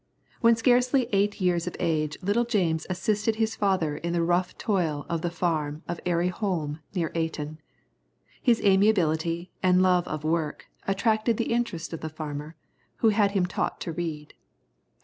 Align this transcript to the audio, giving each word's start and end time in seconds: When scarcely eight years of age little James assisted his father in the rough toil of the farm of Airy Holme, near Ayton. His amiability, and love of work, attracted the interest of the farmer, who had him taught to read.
When 0.39 0.55
scarcely 0.55 1.07
eight 1.13 1.39
years 1.39 1.67
of 1.67 1.75
age 1.79 2.17
little 2.23 2.43
James 2.43 2.87
assisted 2.89 3.35
his 3.35 3.55
father 3.55 3.97
in 3.97 4.13
the 4.13 4.23
rough 4.23 4.57
toil 4.57 5.05
of 5.07 5.21
the 5.21 5.29
farm 5.29 5.83
of 5.87 5.99
Airy 6.07 6.29
Holme, 6.29 6.79
near 6.95 7.11
Ayton. 7.13 7.59
His 8.41 8.59
amiability, 8.63 9.51
and 9.61 9.83
love 9.83 10.07
of 10.07 10.23
work, 10.23 10.65
attracted 10.87 11.37
the 11.37 11.53
interest 11.53 11.93
of 11.93 11.99
the 12.01 12.09
farmer, 12.09 12.55
who 12.97 13.09
had 13.09 13.33
him 13.33 13.45
taught 13.45 13.79
to 13.81 13.91
read. 13.91 14.33